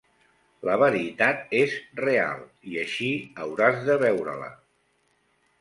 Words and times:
La 0.67 0.77
veritat 0.83 1.53
és 1.59 1.75
real 2.01 2.41
i 2.71 2.79
així 2.85 3.13
hauràs 3.45 3.81
de 3.91 3.99
veure-la. 4.07 4.53